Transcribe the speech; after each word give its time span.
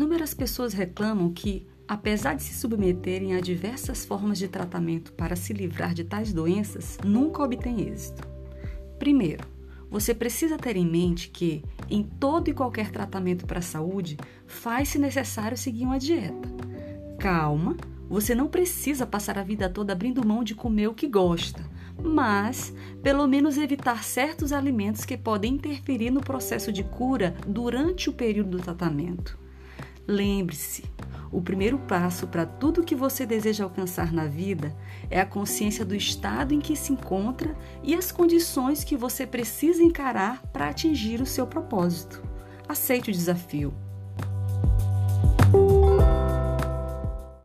Muitas 0.00 0.32
pessoas 0.32 0.72
reclamam 0.72 1.32
que, 1.32 1.66
apesar 1.88 2.34
de 2.34 2.44
se 2.44 2.54
submeterem 2.54 3.34
a 3.34 3.40
diversas 3.40 4.04
formas 4.04 4.38
de 4.38 4.46
tratamento 4.46 5.12
para 5.12 5.34
se 5.34 5.52
livrar 5.52 5.92
de 5.92 6.04
tais 6.04 6.32
doenças, 6.32 6.96
nunca 7.04 7.42
obtêm 7.42 7.88
êxito. 7.88 8.22
Primeiro, 8.96 9.44
você 9.90 10.14
precisa 10.14 10.56
ter 10.56 10.76
em 10.76 10.88
mente 10.88 11.30
que, 11.30 11.64
em 11.90 12.04
todo 12.04 12.48
e 12.48 12.54
qualquer 12.54 12.92
tratamento 12.92 13.44
para 13.44 13.58
a 13.58 13.62
saúde, 13.62 14.16
faz-se 14.46 15.00
necessário 15.00 15.58
seguir 15.58 15.82
uma 15.82 15.98
dieta. 15.98 16.48
Calma, 17.18 17.76
você 18.08 18.32
não 18.32 18.46
precisa 18.46 19.04
passar 19.04 19.36
a 19.36 19.42
vida 19.42 19.68
toda 19.68 19.92
abrindo 19.92 20.24
mão 20.24 20.44
de 20.44 20.54
comer 20.54 20.86
o 20.86 20.94
que 20.94 21.08
gosta, 21.08 21.68
mas 22.00 22.72
pelo 23.02 23.26
menos 23.26 23.58
evitar 23.58 24.04
certos 24.04 24.52
alimentos 24.52 25.04
que 25.04 25.16
podem 25.16 25.54
interferir 25.54 26.12
no 26.12 26.20
processo 26.20 26.70
de 26.72 26.84
cura 26.84 27.34
durante 27.44 28.08
o 28.08 28.12
período 28.12 28.56
do 28.56 28.62
tratamento. 28.62 29.49
Lembre-se, 30.10 30.82
o 31.30 31.40
primeiro 31.40 31.78
passo 31.78 32.26
para 32.26 32.44
tudo 32.44 32.82
que 32.82 32.96
você 32.96 33.24
deseja 33.24 33.62
alcançar 33.62 34.12
na 34.12 34.26
vida 34.26 34.76
é 35.08 35.20
a 35.20 35.24
consciência 35.24 35.84
do 35.84 35.94
estado 35.94 36.52
em 36.52 36.58
que 36.58 36.74
se 36.74 36.92
encontra 36.92 37.56
e 37.80 37.94
as 37.94 38.10
condições 38.10 38.82
que 38.82 38.96
você 38.96 39.24
precisa 39.24 39.80
encarar 39.80 40.42
para 40.48 40.68
atingir 40.68 41.20
o 41.20 41.26
seu 41.26 41.46
propósito. 41.46 42.20
Aceite 42.68 43.10
o 43.10 43.12
desafio. 43.12 43.72